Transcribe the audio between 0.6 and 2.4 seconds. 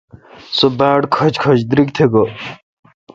باڑکھچ کھچ دریگ تہ گوی۔